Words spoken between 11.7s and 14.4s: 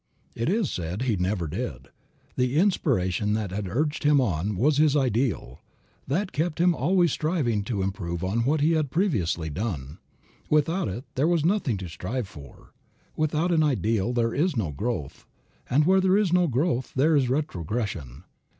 to strive for. Without an ideal there